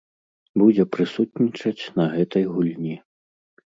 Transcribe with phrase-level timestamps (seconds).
[0.61, 2.95] Будзе прысутнічаць на гэтай гульні.